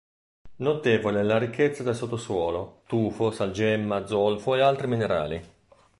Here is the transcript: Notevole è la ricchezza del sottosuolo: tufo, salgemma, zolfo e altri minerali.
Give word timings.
Notevole 0.55 1.19
è 1.19 1.21
la 1.21 1.37
ricchezza 1.37 1.83
del 1.83 1.93
sottosuolo: 1.93 2.81
tufo, 2.87 3.29
salgemma, 3.29 4.07
zolfo 4.07 4.55
e 4.55 4.61
altri 4.61 4.87
minerali. 4.87 5.43